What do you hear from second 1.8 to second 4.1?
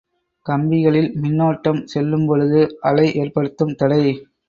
செல்லும்பொழுது அலை ஏற்படுத்தும் தடை.